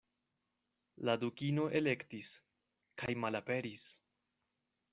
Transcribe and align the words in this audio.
La 1.09 1.15
Dukino 1.23 1.67
elektis, 1.81 2.31
kajmalaperis! 3.03 3.85